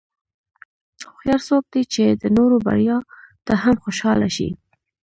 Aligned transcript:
هوښیار 1.09 1.41
څوک 1.49 1.63
دی 1.73 1.81
چې 1.93 2.03
د 2.21 2.23
نورو 2.37 2.55
بریا 2.65 2.97
ته 3.45 3.53
هم 3.63 3.75
خوشاله 3.83 4.27
شي. 4.35 4.49